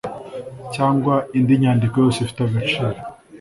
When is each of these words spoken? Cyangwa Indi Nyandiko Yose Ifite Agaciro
Cyangwa 0.75 1.13
Indi 1.37 1.53
Nyandiko 1.61 1.95
Yose 2.03 2.17
Ifite 2.21 2.39
Agaciro 2.45 2.97